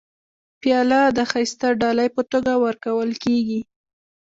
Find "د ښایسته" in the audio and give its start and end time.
1.17-1.67